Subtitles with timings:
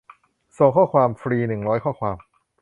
[0.57, 2.17] ส่งข้อความฟรี หนึ่งร้อยข้อความ